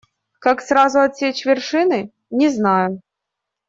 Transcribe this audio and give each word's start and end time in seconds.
Как 0.39 0.61
сразу 0.61 0.99
отсечь 0.99 1.45
вершины- 1.45 2.09
не 2.31 2.49
знаю. 2.49 3.01